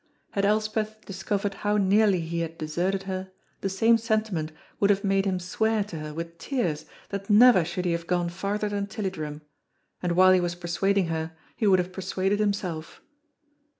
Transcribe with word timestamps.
Had 0.31 0.45
Elspeth 0.45 1.05
discovered 1.05 1.53
how 1.61 1.77
nearly 1.77 2.21
he 2.21 2.39
had 2.39 2.57
deserted 2.57 3.03
her, 3.03 3.29
the 3.59 3.69
same 3.69 3.99
sentiment 3.99 4.51
would 4.79 4.89
have 4.89 5.03
made 5.03 5.25
him 5.25 5.39
swear 5.39 5.83
to 5.83 5.99
her 5.99 6.11
with 6.11 6.39
tears 6.39 6.85
that 7.09 7.29
never 7.29 7.63
should 7.63 7.85
he 7.85 7.91
have 7.91 8.07
gone 8.07 8.29
farther 8.29 8.67
than 8.69 8.87
Tilliedrum, 8.87 9.41
and 10.01 10.13
while 10.13 10.31
he 10.31 10.39
was 10.41 10.55
persuading 10.55 11.09
her 11.09 11.33
he 11.55 11.67
would 11.67 11.77
have 11.77 11.93
persuaded 11.93 12.39
himself. 12.39 12.99